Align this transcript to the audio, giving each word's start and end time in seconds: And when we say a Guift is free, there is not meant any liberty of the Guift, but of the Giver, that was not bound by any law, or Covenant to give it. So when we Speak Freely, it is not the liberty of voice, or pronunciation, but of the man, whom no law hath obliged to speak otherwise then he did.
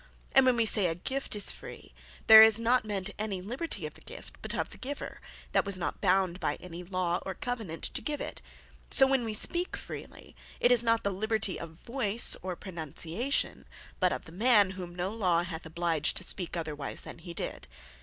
And 0.31 0.47
when 0.47 0.55
we 0.55 0.65
say 0.65 0.87
a 0.87 0.95
Guift 0.95 1.35
is 1.35 1.51
free, 1.51 1.93
there 2.25 2.41
is 2.41 2.59
not 2.59 2.83
meant 2.83 3.11
any 3.19 3.39
liberty 3.39 3.85
of 3.85 3.93
the 3.93 4.01
Guift, 4.01 4.31
but 4.41 4.55
of 4.55 4.71
the 4.71 4.79
Giver, 4.79 5.21
that 5.51 5.63
was 5.63 5.77
not 5.77 6.01
bound 6.01 6.39
by 6.39 6.55
any 6.55 6.81
law, 6.83 7.19
or 7.23 7.35
Covenant 7.35 7.83
to 7.83 8.01
give 8.01 8.19
it. 8.19 8.41
So 8.89 9.05
when 9.05 9.23
we 9.23 9.35
Speak 9.35 9.77
Freely, 9.77 10.35
it 10.59 10.71
is 10.71 10.83
not 10.83 11.03
the 11.03 11.13
liberty 11.13 11.59
of 11.59 11.73
voice, 11.73 12.35
or 12.41 12.55
pronunciation, 12.55 13.67
but 13.99 14.11
of 14.11 14.25
the 14.25 14.31
man, 14.31 14.71
whom 14.71 14.95
no 14.95 15.11
law 15.11 15.43
hath 15.43 15.67
obliged 15.67 16.17
to 16.17 16.23
speak 16.23 16.57
otherwise 16.57 17.03
then 17.03 17.19
he 17.19 17.35
did. 17.35 17.67